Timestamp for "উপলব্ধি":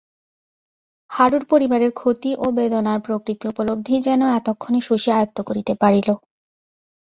3.47-3.95